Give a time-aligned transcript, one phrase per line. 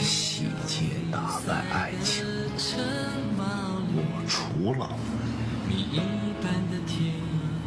[0.00, 2.24] 细节打败爱情，
[3.94, 4.88] 我除了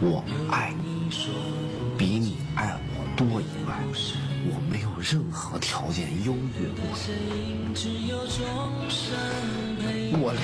[0.02, 1.10] 我爱你
[1.98, 3.80] 比你爱我多以外，
[4.48, 7.76] 我没有任何条件优越过你。
[10.18, 10.40] 我刘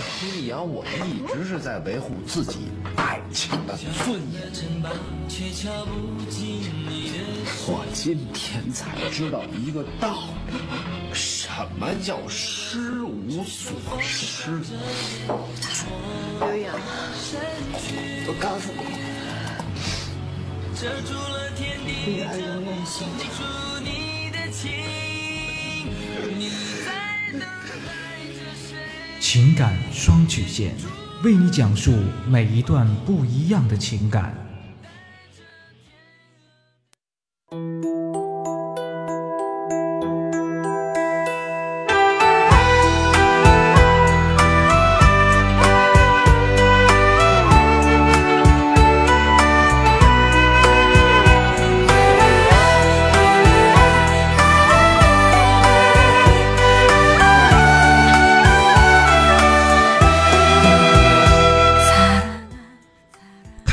[0.48, 4.42] 洋，我一直是在维护自己爱情的尊严。
[7.68, 10.54] 我今天才知道一个道理，
[11.14, 14.60] 什么叫失无所失。
[16.40, 16.76] 刘洋，
[18.28, 18.82] 我告诉你，
[22.06, 23.24] 女儿永远幸福
[29.20, 30.76] 情感双曲线，
[31.24, 31.94] 为你讲述
[32.28, 34.51] 每一段不一样的情感。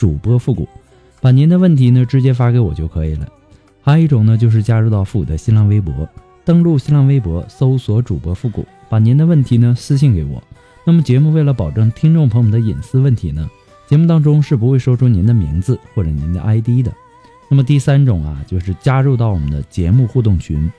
[0.00, 0.66] 主播复古，
[1.20, 3.28] 把您的问题呢直接发给我就可以了。
[3.82, 6.08] 还有一种呢，就是加入到复古的新浪微博，
[6.42, 10.42] 登录新浪微博搜索主播复古，把您的问题呢私信给我。
[10.86, 13.46] 那么节目为了保证听众朋友们的隐私问题呢，
[13.86, 16.90] 节目当中是不会说出您的名字或者您的 ID 的。
[17.50, 20.72] 那么第三种啊，就是加入到我们的节目互动群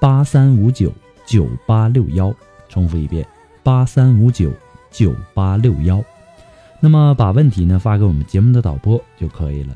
[0.00, 0.92] 八三五九
[1.24, 2.34] 九八六幺，
[2.68, 3.24] 重复一遍
[3.62, 4.50] 八三五九
[4.90, 6.04] 九八六幺。
[6.84, 9.74] 那么把问题呢发给我们节目的导播就可以了。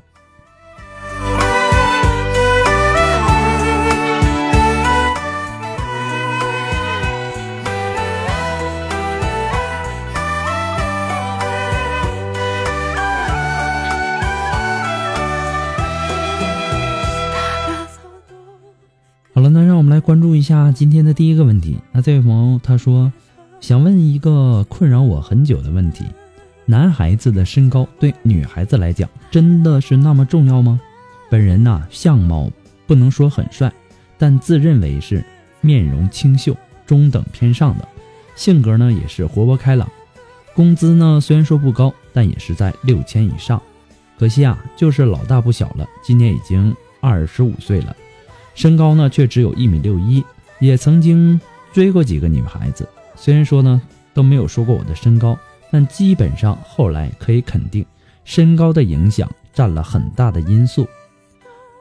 [19.32, 21.78] 好了，那让我们来关注一下今天的第一个问题。
[21.92, 23.10] 那这位朋友他说，
[23.60, 26.04] 想问一个困扰我很久的问题。
[26.70, 30.78] 男孩子的身高对女孩子来讲真的是那么重要吗？
[31.30, 32.50] 本人呢，相貌
[32.86, 33.72] 不能说很帅，
[34.18, 35.24] 但自认为是
[35.62, 37.88] 面容清秀、中等偏上的，
[38.36, 39.90] 性格呢也是活泼开朗。
[40.54, 43.62] 工资呢虽然说不高，但也是在六千以上。
[44.18, 47.96] 可惜啊，就是老大不小了，今年已经二十五岁了，
[48.54, 50.22] 身高呢却只有一米六一。
[50.60, 51.40] 也曾经
[51.72, 52.86] 追过几个女孩子，
[53.16, 53.80] 虽然说呢
[54.12, 55.38] 都没有说过我的身高。
[55.70, 57.84] 但基本上后来可以肯定，
[58.24, 60.88] 身高的影响占了很大的因素。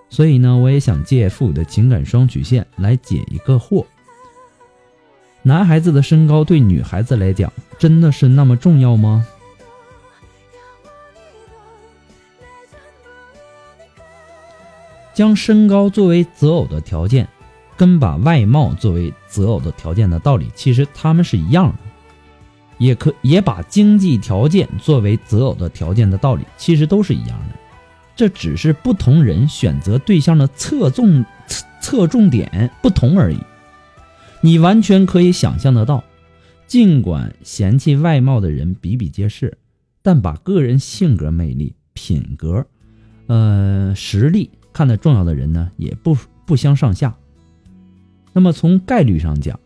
[0.10, 3.86] 所以呢，我也想借父的情感双曲线来解一个惑：
[5.42, 9.26] 男孩子的身高对女孩子来讲真的是那么重要吗？
[15.14, 17.28] 将身高作为择偶的条件，
[17.76, 21.78] 跟把外貌作为择偶的条件的道理，其实他们是一样的。
[22.78, 27.56] 也可也把经济条件作为择偶的条件的道理，其实都是一样的，
[28.16, 31.26] 这只是不同人选择对象的侧重
[31.82, 33.40] 侧重点不同而已。
[34.42, 36.04] 你完全可以想象得到，
[36.68, 39.58] 尽管嫌弃外貌的人比比皆是，
[40.02, 42.66] 但把个人性格魅力、品格、
[43.26, 46.16] 呃实力看得重要的人呢，也不
[46.46, 47.16] 不相上下。
[48.34, 49.60] 那么从概率上讲，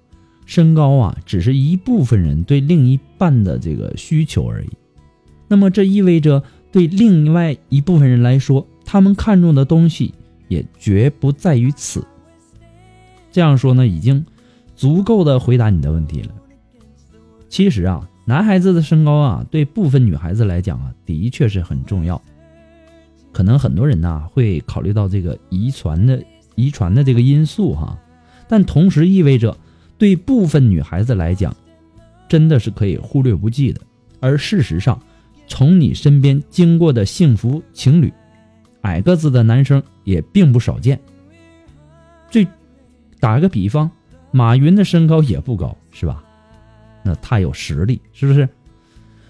[0.51, 4.69] 身高啊，只是一部分人对另一半的这个需求而已。
[5.47, 6.43] 那么这意味着，
[6.73, 10.13] 对另外一部分人来说，他们看重的东西
[10.49, 12.05] 也绝不在于此。
[13.31, 14.25] 这样说呢，已经
[14.75, 16.33] 足够的回答你的问题了。
[17.47, 22.21] 其实啊，男孩子的身高啊，对部分女孩子来讲啊，的确是很重要。
[23.31, 26.21] 可能很多人呢会考虑到这个遗传的
[26.55, 27.97] 遗传的这个因素哈，
[28.49, 29.57] 但同时意味着
[30.01, 31.55] 对部分女孩子来讲，
[32.27, 33.79] 真的是可以忽略不计的。
[34.19, 34.99] 而事实上，
[35.45, 38.11] 从你身边经过的幸福情侣，
[38.81, 40.99] 矮个子的男生也并不少见。
[42.31, 42.47] 最
[43.19, 43.91] 打个比方，
[44.31, 46.23] 马云的身高也不高，是吧？
[47.03, 48.49] 那他有实力，是不是？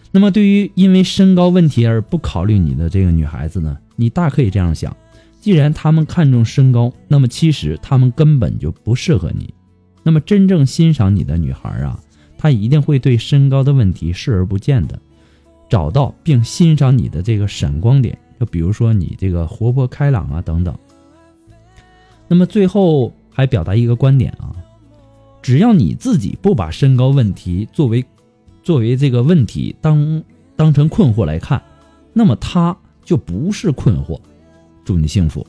[0.10, 3.78] 那么对于因为身高问题而不考虑你的这个女孩子呢？
[3.98, 4.96] 你大可以这样想，
[5.42, 9.54] 既然他们看重身高，那么其实他们根本就不适合你。
[10.04, 12.00] 那么真正欣赏你的女孩啊，
[12.38, 15.00] 她一定会对身高的问题视而不见的，
[15.70, 20.76] 找到并欣赏你的这个闪光点，就比如说你这个活泼开朗啊等等。
[22.28, 24.56] 那么最后还表达一个观点啊，
[25.42, 28.06] 只要你自己不把身高问题作为
[28.64, 30.24] 作为这个问题当
[30.56, 31.62] 当成困惑来看，
[32.14, 32.78] 那么他。
[33.04, 34.18] 就不是困惑，
[34.86, 35.46] 祝你幸福。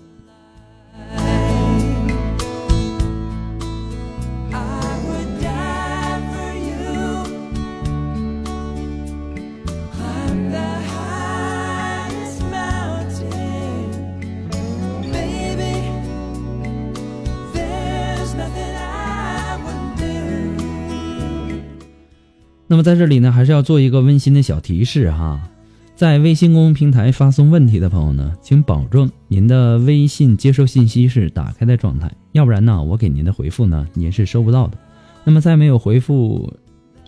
[22.72, 25.46] 那么在这里呢，还是要做一个温馨的小提示哈。
[25.94, 34.78] 在微信公众平台发送问题的朋友呢，请保证您的微信接收信息是打开的状态，要不然呢，我给您的回复呢，您是收不到的。
[35.22, 36.50] 那么在没有回复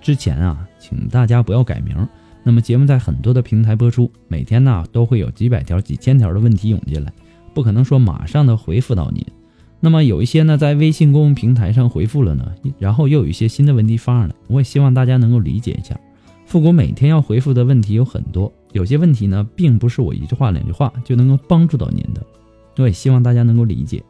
[0.03, 1.97] 之前啊，请大家不要改名。
[2.43, 7.11] 那么节目在很多的平台播出，每天呢都会有几百条、几千条的问题涌进来，
[7.55, 9.25] 不可能说马上的回复到您。
[9.85, 15.95] 那么有一些呢，在微信公众平台上回复了呢，然后又有一些新的问题发上来，我也希望大家能够理解一下。
[16.47, 18.51] 复古每天要回复的问题有很多。
[18.73, 22.25] 有些问题呢，并不是我一句话两句话就能够帮助到您的，
[22.79, 24.03] 我也希望大家能够理解。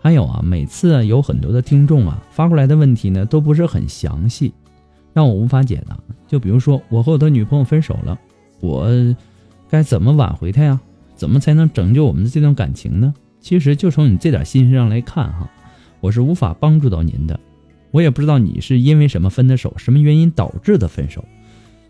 [0.00, 4.54] 还有啊，每次有很多的听众啊发过来的问题呢，都不是很详细，
[5.12, 5.98] 让我无法解答。
[6.26, 8.18] 就比如说，我和我的女朋友分手了，
[8.60, 8.88] 我
[9.68, 10.80] 该怎么挽回她呀？
[11.14, 13.12] 怎么才能拯救我们的这段感情呢？
[13.40, 15.50] 其实就从你这点心思上来看哈，
[16.00, 17.38] 我是无法帮助到您的。
[17.90, 21.24] 我也不知道你是因为什么分的手，什么原因导致的分手。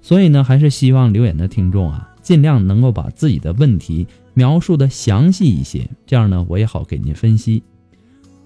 [0.01, 7.65] 所以呢，还是希望留言的听众啊，尽量能够把自己的问题描述的详细一些，这样呢，我也好给您分析。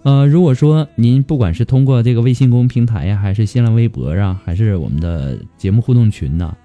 [0.03, 6.57] 呃，如果说您不管是通过这个微信公众平台呀，还是新浪微博啊，还是我们的节目互动群呢，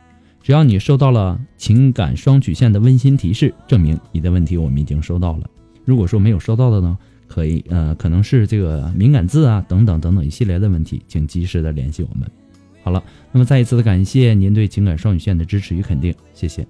[0.41, 5.49] 只要你收到了情感双曲线的温馨提示，证明你的问题我们已经收到了。
[5.87, 6.97] 如果说没有收到的呢，
[7.27, 12.29] 可以呃，可能是这个敏感字啊，等等等等一系列的问题，请及时的联系我们。
[12.83, 13.01] 好了，
[13.31, 16.67] 那么再一次的感谢您对情感双语线的支持与肯定，谢谢。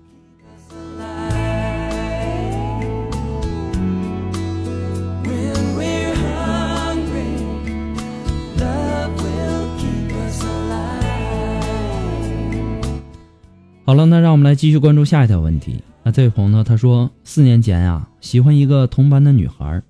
[13.84, 15.82] 好了，那让我们来继续关注下一条问题。
[16.08, 19.84] 那这位朋友呢，他说四年前啊，喜欢一个同班的女孩，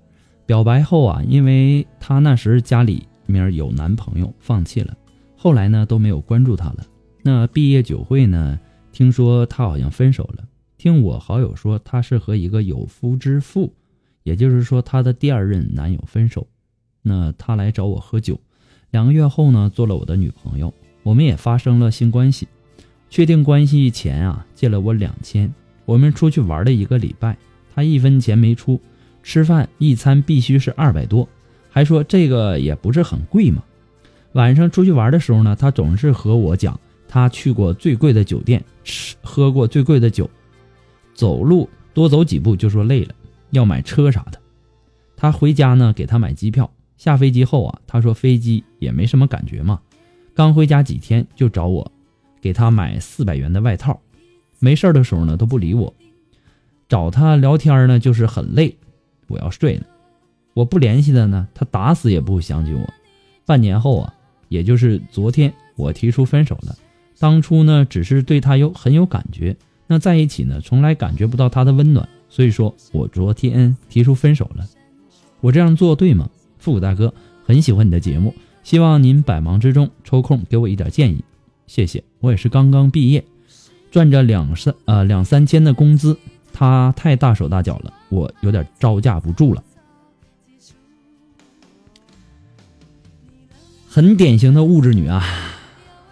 [0.46, 4.96] 表白后啊，因为他那时家里面有男朋友，放弃了。
[5.36, 6.78] 后来呢都没有关注她了。
[7.22, 8.58] 那毕业酒会呢，
[8.90, 10.42] 听说她好像分手了。
[10.76, 13.72] 听我好友说，她是和一个有夫之妇，
[14.24, 16.48] 也就是说她的第二任男友分手。
[17.00, 18.40] 那她来找我喝酒，
[18.90, 22.48] 两个月后呢做了我的女朋友，我们也发生了性关系。
[23.08, 25.54] 确定关系前啊借了我两千，
[25.88, 27.34] 我们出去玩了一个礼拜，
[27.74, 28.78] 他一分钱没出，
[29.22, 31.26] 吃饭一餐必须是二百多，
[31.70, 33.64] 还说这个也不是很贵嘛。
[34.32, 36.78] 晚上出去玩的时候呢，他总是和我讲
[37.08, 40.28] 他去过最贵的酒店，吃喝过最贵的酒，
[41.14, 43.14] 走路多走几步就说累了，
[43.52, 44.38] 要买车啥的。
[45.16, 46.70] 他回家呢，给他买机票。
[46.98, 49.80] 下飞机后啊，他说飞机也没什么感觉嘛。
[50.34, 51.90] 刚回家几天就找我，
[52.42, 53.98] 给他买四百元的外套。
[54.58, 55.94] 没事的时候呢都不理我，
[56.88, 58.76] 找他聊天呢就是很累，
[59.26, 59.84] 我要睡了。
[60.54, 62.88] 我不联系他呢，他打死也不会想起我。
[63.44, 64.14] 半年后啊。
[64.50, 66.74] 也就是昨天，我提出分手了。
[67.18, 69.54] 当初呢，只是对他有很有感觉，
[69.86, 74.66] 那在一起呢，从来感觉不到他的温暖，所以说我昨天提出分手了。
[75.42, 76.30] 我这样做对吗？
[76.56, 77.12] 复古大哥
[77.44, 81.22] 很喜欢你的节目，希望您百忙之中抽空给我一点建议，
[81.66, 82.02] 谢谢。
[82.20, 83.22] 我也是刚刚毕业，
[83.90, 86.16] 赚着两三呃两三千的工资，
[86.52, 89.62] 他太大手大脚了，我有点招架不住了。
[93.88, 95.24] 很典型的物质女啊。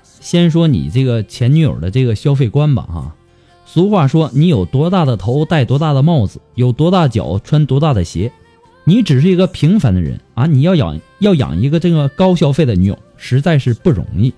[0.03, 3.15] 先说你这个前女友的这个消费观吧，哈。
[3.65, 8.33] 俗话说，你有多大的头戴多大的帽子，有多大脚穿多大的鞋。
[8.85, 14.35] 你只是一个平凡的人啊，你要养要养一个这个高消费的女友，实在是不容易。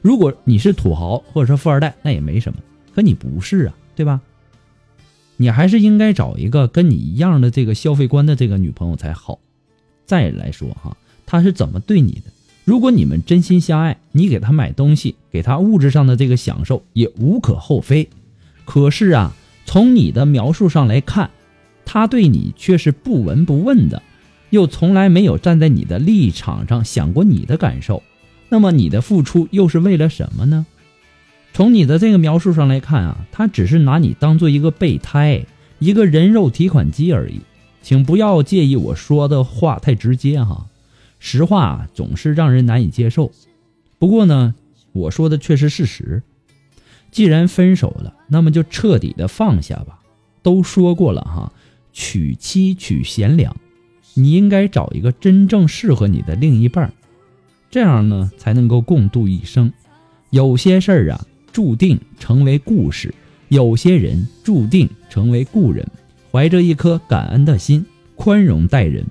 [0.00, 2.58] 如果你是土豪或者是富二代，那也没什么。
[2.96, 4.22] 可你不是啊，对吧？
[5.36, 9.38] 你还是应该找一个跟你一样的这个消费观的这个女朋友才好。
[10.06, 12.32] 再来说哈，她是怎么对你的？
[12.64, 18.08] 如果你们真心相爱，你给他买东西，给他物质上的这个享受也无可厚非。
[18.64, 19.34] 可是啊，
[19.66, 21.28] 从你的描述上来看，
[21.84, 24.02] 他对你却是不闻不问的，
[24.48, 28.02] 又从来没有站在你的立场上想过你的感受。
[28.48, 30.64] 那么你的付出又是为了什么呢？
[31.56, 35.46] 从你的这个描述上来看啊，他只是拿你当做一个备胎，
[35.78, 37.40] 一个人肉提款机而已。
[37.80, 40.66] 请不要介意我说的话太直接哈。
[41.18, 43.32] 实话总是让人难以接受，
[43.98, 44.54] 不过呢，
[44.92, 46.22] 我说的却是事实。
[47.10, 50.00] 既然分手了，那么就彻底的放下吧。
[50.42, 51.54] 都说过了哈，
[51.90, 53.56] 娶妻娶贤良，
[54.12, 56.92] 你应该找一个真正适合你的另一半，
[57.70, 59.72] 这样呢才能够共度一生。
[60.28, 63.08] 有些事儿啊，注定成为故事；
[63.48, 65.88] 有些人注定成为故人。
[66.30, 67.82] 怀着一颗感恩的心，
[68.14, 69.02] 宽容待人。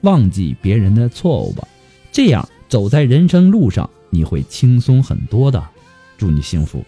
[0.00, 1.62] 忘记别人的错误吧，
[2.10, 5.64] 这样走在人生路上你会轻松很多的。
[6.18, 6.84] 祝你幸福。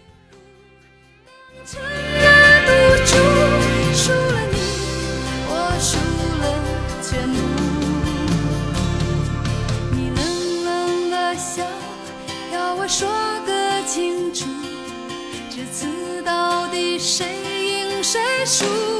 [18.45, 18.94] 赢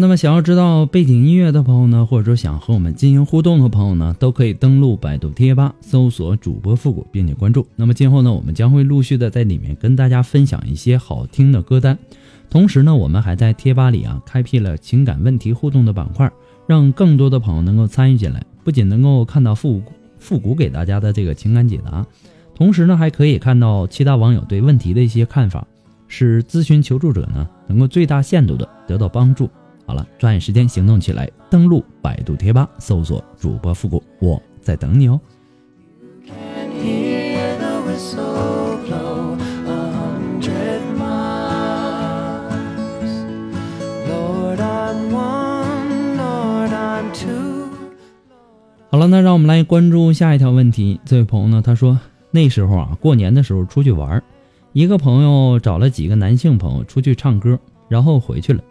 [0.00, 7.66] 那么想要知道背景音乐的朋友呢，或者说想和我们进行互动的朋友呢，都可以登录百度贴吧，搜索主播复古，并且关注。
[7.74, 11.98] 那么今后呢，我们将会陆续的在里面跟大家分享一些好听的歌单。
[12.48, 16.30] 同时呢，我们还在贴吧里啊，开辟了情感问题互动的板块，
[16.66, 18.44] 让更多的朋友能够参与进来。
[18.62, 22.06] 不仅能够看到复古复古给大家的这个情感解答，
[22.54, 25.66] 同时呢，还可以看到其他网友对问题的一些看法，
[26.06, 29.50] 使咨询求助者呢，能够最大限度的得到帮助。
[29.88, 31.26] 好了，抓紧时间行动起来！
[31.48, 35.18] 登录百度贴吧，搜索主播复古，我在等你哦。
[48.90, 51.00] 好了，那让我们来关注下一条问题。
[51.06, 51.98] 这位朋友呢，他说
[52.30, 54.22] 那时候啊，过年的时候出去玩，
[54.74, 58.62] 一个朋友找了几个男性朋友出去唱歌，然后回去了。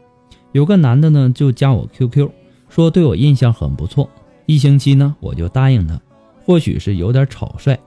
[0.51, 2.29] 有个男的呢，就加我 QQ，
[2.69, 4.09] 说对我印象很不错。
[4.45, 5.99] 一星期呢，我就答应他。
[6.43, 7.77] 或许是有点草率，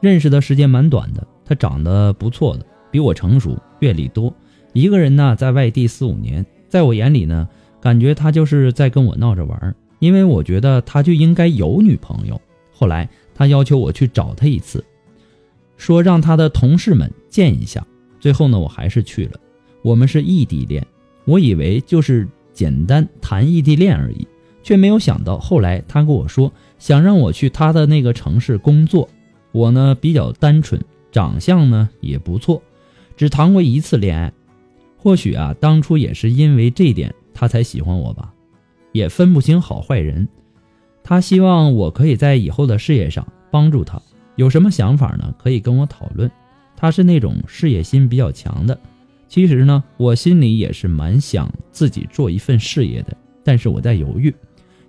[0.00, 1.26] 认识的时间蛮短的。
[1.44, 4.32] 他长得不错的，比我成熟，阅历多。
[4.72, 7.48] 一个人呢，在外地四五年，在我眼里呢，
[7.80, 9.74] 感觉他就是在跟我闹着玩。
[9.98, 12.40] 因为我觉得他就应该有女朋友。
[12.72, 14.84] 后来他要求我去找他一次，
[15.76, 17.84] 说让他的同事们见一下。
[18.20, 19.32] 最后呢，我还是去了。
[19.82, 20.86] 我们是异地恋。
[21.24, 24.26] 我以为就是简单谈异地恋而已，
[24.62, 29.08] 却没有想到后来他跟我说想让我去他的那个城市工作。
[29.52, 32.62] 我呢比较单纯，长相呢也不错，
[33.16, 34.32] 只谈过一次恋爱。
[34.96, 38.32] 或许啊，当初也是因为这点他才喜欢我吧，
[38.92, 40.28] 也分不清好坏人。
[41.02, 44.00] 他希望我可以在以后的事业上帮助他，
[44.36, 45.34] 有什么想法呢？
[45.38, 46.30] 可以跟我讨论。
[46.76, 48.78] 他是那种事业心比较强的。
[49.34, 54.32] 其实呢，我心里也是蛮想自己做一份事业的，但是我在犹豫，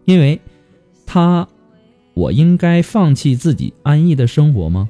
[0.04, 0.40] 因为
[1.04, 1.48] 他，
[2.14, 4.88] 我应该放弃自己安逸的生活吗？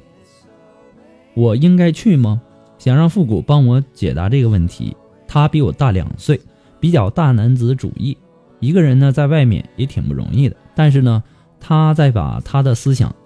[1.32, 2.42] 我应该去吗？
[2.76, 4.94] 想让复古帮我解答这个问题。
[5.26, 6.38] 他比我大两岁，
[6.78, 8.14] 比较大男子主义，
[8.60, 10.56] 一个人呢在外面也挺不容易的。
[10.74, 11.24] 但是呢，
[11.58, 13.16] 他在把他的思想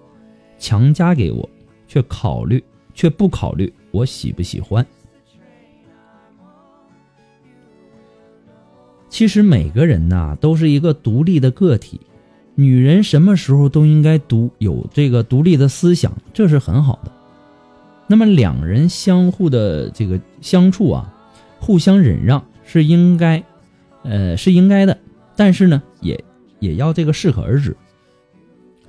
[0.57, 1.49] 强加给我，
[1.89, 4.87] 却考虑却不考虑我喜不喜欢。
[9.21, 12.01] 其实每个人呐都是一个独立的个体，
[12.55, 17.11] 女人什么时候都应该独有这个独立的思想，这是很好的。
[18.07, 21.13] 那么两人相互的这个相处啊，
[21.59, 23.43] 互相忍让是应该，
[24.01, 24.97] 呃是应该的，
[25.35, 26.19] 但是呢也
[26.59, 27.77] 也要这个适可而止。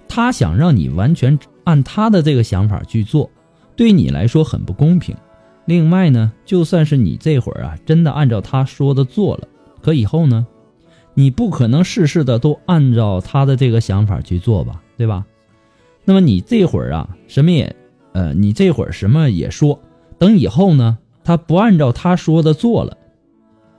[0.09, 3.31] 他想让你完全按他的这个想法去做，
[3.77, 5.15] 对你来说很不公平。
[5.67, 9.49] 另外呢，就算是你这会儿啊真的按照他说的做了。
[9.83, 10.47] 可以后呢，
[11.15, 15.27] 你不可能事事的都按照他的这个想法去做吧，对吧？
[16.05, 17.77] 那么你这会儿啊，什么也，
[18.13, 19.81] 呃，你这会儿什么也说，
[20.19, 22.97] 等以后呢，他不按照他说的做了，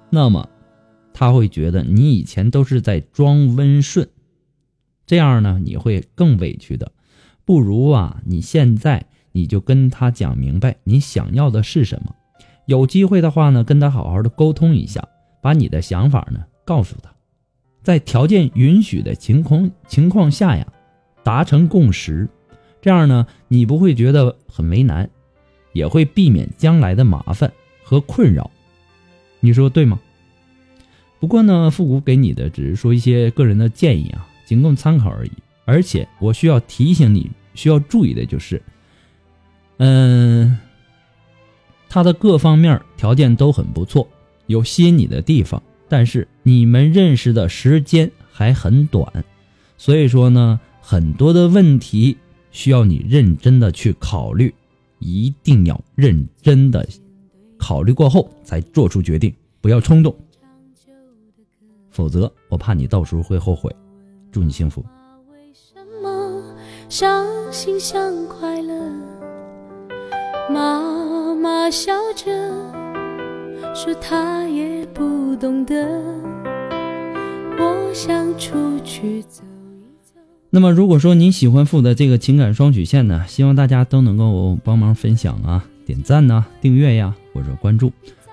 [0.10, 0.50] 那么
[1.14, 4.08] 他会觉得你以前都是在装温顺，
[5.06, 6.92] 这样呢，你会更委屈的。
[7.46, 12.16] 不如啊，你现在你就跟他讲明白你想要的是什么，
[12.66, 15.08] 有机会的话呢，跟他好好的沟通一下。
[15.44, 17.12] 把你的想法呢告诉他，
[17.84, 20.66] 在条件允许的情况情况下呀，
[21.22, 22.30] 达成共识，
[22.82, 25.10] 这样呢，你不会觉得很为难，
[25.74, 27.52] 也会避免将来的麻烦
[27.84, 28.50] 和困扰。
[29.42, 30.00] 你说对吗？
[31.20, 35.32] 不过呢，复古给你的只是说一些个人的建议啊，仅供参考而已。
[35.66, 38.62] 而且我需要提醒你，需要注意的就是，
[39.78, 40.58] 嗯，
[41.90, 44.08] 他的各方面条件都很不错。
[44.48, 49.24] 有吸引你的地方，但是你们认识的时间还很短，
[49.78, 52.18] 所以说呢，很多的问题
[52.52, 54.54] 需要你认真的去考虑，
[55.00, 56.88] 一定要认真的
[57.58, 60.16] 考虑过后才做出决定，不要冲动，
[61.90, 63.74] 否则我怕你到时候会后悔。
[64.32, 64.84] 祝你幸福。
[70.50, 72.73] 妈妈笑着。
[73.76, 75.74] 说他也不懂得，
[77.58, 79.44] 我想出去走
[79.82, 80.20] 一走。
[80.52, 87.92] 那么，如果说你喜欢父的这个情感双曲线呢，希望大家都能够帮忙分享啊、点赞呐、订阅呀，或者关注，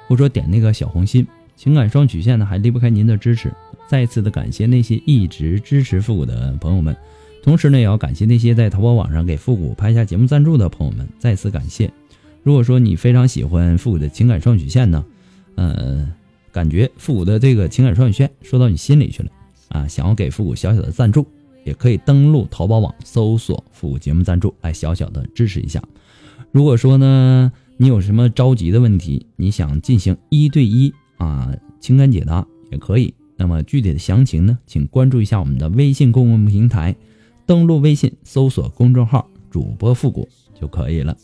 [0.09, 1.27] 或者点那个小红心。
[1.57, 3.51] 情感双曲线呢，还离不开您的支持。
[3.89, 6.95] 再次的感谢那些一直支持复古的朋友们，
[7.43, 11.91] 同时呢，也要感谢那些在淘宝网上给复古拍下节目赞助的朋友们，再次感谢。
[12.43, 15.03] 如果说你非常喜欢复古的情感双曲线呢，
[15.61, 16.11] 呃，
[16.51, 19.31] 感觉复古的这个情感双语圈说到你心里去了
[19.69, 19.87] 啊！
[19.87, 21.27] 想要给复古小小的赞助，
[21.67, 25.83] 也可以登录淘宝网搜索“复古节目赞助”来小小的支持一下。
[26.51, 33.13] 如果说呢，你有什么着急的问题，你想进行一对一啊情感解答也可以。
[33.37, 36.97] 那么具体的详情呢，请关注一下我们的微信公共平台，
[37.45, 40.27] 登录微信搜索公众号“主播复古”
[40.59, 41.15] 就可以了。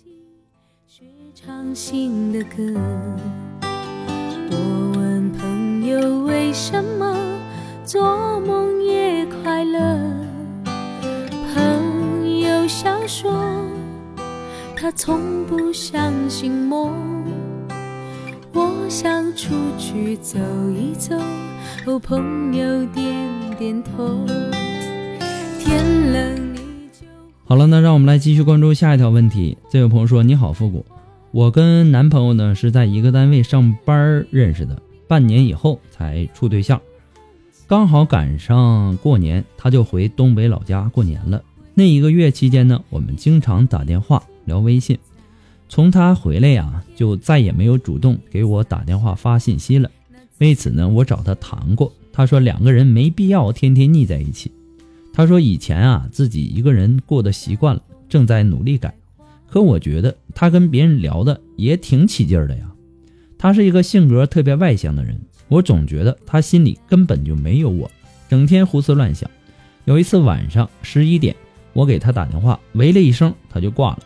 [1.35, 2.79] 唱新的歌。
[4.51, 7.17] 我问朋友为什么
[7.85, 9.81] 做梦也快乐，
[11.55, 13.33] 朋友笑说
[14.77, 16.93] 他从不相信梦。
[18.53, 20.39] 我想出去走
[20.71, 21.15] 一走，
[21.85, 23.15] 哦，朋友点
[23.59, 24.25] 点头。
[25.59, 27.07] 天冷你就
[27.45, 29.59] 好了，那让我们来继续关注下一条问题。
[29.69, 30.87] 这位朋友说：“你好，复古。”
[31.37, 36.81] 我跟男朋友呢是在一个单位上班认识的，半年以后才处对象，
[37.67, 41.43] 刚好赶上过年，他就回东北老家过年了。
[41.75, 44.99] 那一个月期间呢，我们经常打电话聊微信。
[45.69, 49.91] 从他回来呀，就再也没有主动给我打电话发信息了。
[50.39, 54.51] 为此呢，我找他谈过，他说两个人没必要天天腻在一起。
[55.13, 58.97] 他说以前啊自己一个人过得习惯了，正在努力改。
[59.49, 62.71] 可我觉得他跟别人聊的也挺起劲儿的呀。
[63.39, 67.91] 他是一个性格特别外向的人，我总觉得他心里根本就没有我，
[68.29, 69.31] 整天胡思乱想。
[69.85, 71.37] 有一次晚上十一点，
[71.73, 73.99] 我给他打电话，喂了一声他就挂了。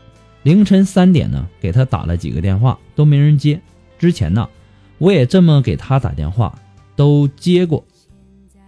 [0.42, 3.60] 凌晨三点呢，给他打了几个电话都没人接。
[3.98, 4.48] 之前呢，
[4.98, 6.58] 我也这么给他打电话
[6.96, 7.86] 都接过，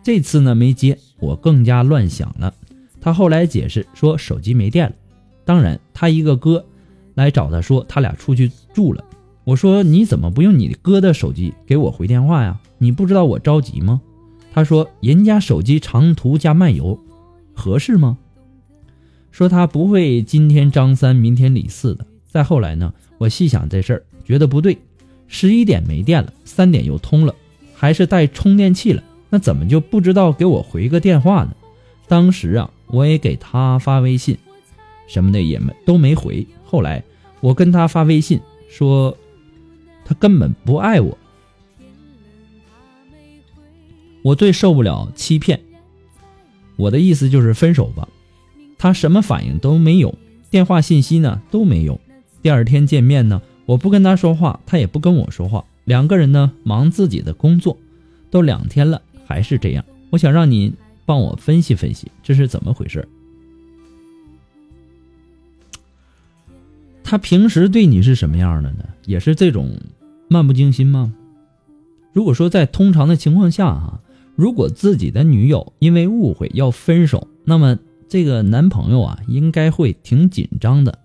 [0.02, 2.54] 这次呢没接，我更加乱想了。
[3.00, 4.94] 他后来解释说手机没电了。
[5.44, 6.64] 当然，他一个哥
[7.14, 9.05] 来找他说他俩出去住了。
[9.44, 12.61] 我说你怎么不用你哥的手机给我回电话呀？
[12.78, 14.00] 你不知道我着急吗？
[14.52, 16.98] 他说人家手机长途加漫游，
[17.55, 18.18] 合适吗？
[19.31, 24.78] 说他不会今天张三明天李四的，再后来呢，我细想这事儿，觉得不对。
[25.26, 27.35] 十一点没电了，三点又通了，
[27.74, 31.52] 还是带充电器了，那怎么就不知道给我回个电话呢？
[32.07, 34.37] 当时啊，我也给他发微信，
[35.06, 36.46] 什么的也没都没回。
[36.64, 37.02] 后来
[37.40, 39.16] 我跟他发微信说，
[40.04, 41.16] 他根本不爱我，
[44.22, 45.60] 我最受不了欺骗。
[46.76, 48.08] 我的意思就是分手吧。
[48.78, 50.16] 他什么反应都没有，
[50.50, 52.00] 电话信息呢都没有。
[52.40, 53.40] 第二天见面呢。
[53.64, 57.78] 我不跟他说话，他也不跟我说话，两个人呢忙自己的工作，
[58.28, 59.84] 都两天了还是这样。
[60.10, 60.74] 我想让你
[61.06, 63.08] 帮我分析分析，这是怎么回事？
[67.12, 68.85] 他平时对你是什么样的呢？
[69.05, 69.79] 也是这种
[70.29, 71.12] 漫不经心吗？
[72.14, 74.01] 如果说在通常的情况下哈，
[74.35, 81.01] 如果自己的女友因为误会要分手，那么这个男朋友啊应该会挺紧张的。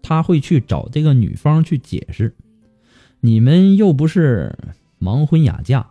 [0.00, 2.34] 他会去找这个女方去解释，
[3.20, 4.56] 你们又不是
[4.98, 5.86] 盲婚哑嫁，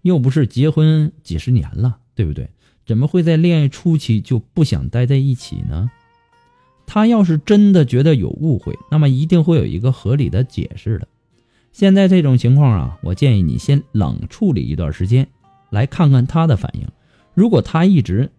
[0.00, 2.48] 又不是结婚几十年了，对不对？
[2.86, 5.90] 怎么会在恋爱初期就不想待在一起呢？
[6.86, 11.08] 他要是真的觉得有误会，那么一定会有一个合理的解释的。
[11.72, 15.26] 现在这种情况啊，我建议你先冷处理一段时间，
[15.70, 16.86] 来看看他的反应。
[17.34, 18.30] 如果他一直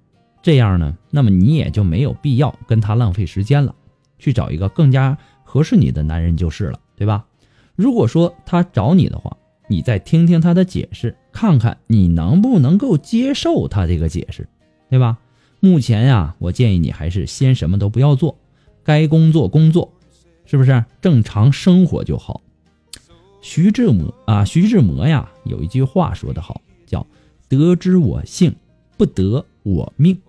[0.42, 3.74] 这样呢，那么你也就没有必要跟他浪费时间了。
[4.20, 7.26] 去找一个更加合适你的男人就是了，对吧？
[7.76, 9.36] 如果说他找你的话，
[9.68, 14.48] 你再听听他的解释，看看你能不能够接受他这个解释，
[14.90, 15.18] 对吧？
[15.64, 18.38] 目前呀，我建议你还是先什么都不要做，
[18.84, 19.94] 该工作工作，
[20.44, 22.42] 是不是正常生活就好？
[23.42, 27.08] 徐志摩啊，徐志摩呀，有一句话说得好，叫
[27.48, 28.54] “得之我幸，
[28.98, 30.20] 不得我命”。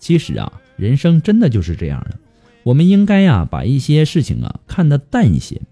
[0.00, 2.18] 其实啊，人生真的就是这样的。
[2.64, 5.62] 我们应该呀，把一些事情啊看得淡一些。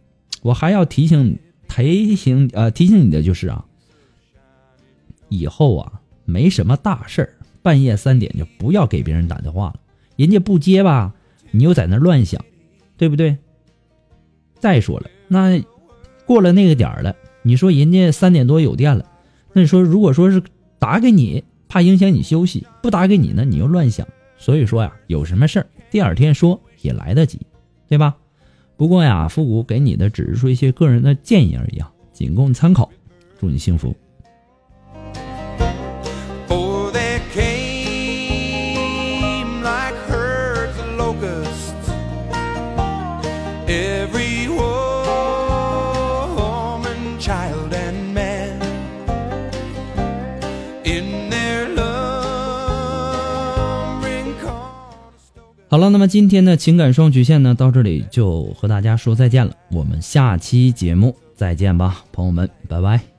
[0.42, 3.64] 我还要提醒提醒呃提醒你的就是啊，
[5.28, 9.80] 以后啊没什么大事儿，半夜三点就不要给别人打电话了。
[10.14, 11.14] 人家不接吧，
[11.50, 12.44] 你又在那乱想，
[12.96, 13.36] 对不对？
[14.60, 15.60] 再说了，那
[16.26, 19.04] 过了那个点儿了，你说人家三点多有电了，
[19.52, 20.42] 那你说如果说是
[20.78, 24.06] 打给你，怕影响你休息；不打给你呢，你又乱想。
[24.36, 26.60] 所以说呀，有什么事儿第二天说。
[26.84, 27.40] 也来得及，
[27.88, 28.14] 对吧？
[28.76, 32.90] 不过呀，复古给你的只是说一些个人的建议而已啊，仅供参考。
[33.40, 33.96] 祝你幸福。
[55.74, 59.52] 好了，那么今天的情感双曲线呢，到这里就和大家说再见了。
[59.72, 63.13] 我们下期节目再见吧，朋友们，拜拜。